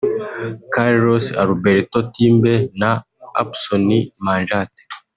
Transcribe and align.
Carlos 0.75 1.25
Alberto 1.43 1.97
Timbe 2.15 2.53
na 2.81 2.91
Apson 3.41 3.85
Manjate 4.25 4.81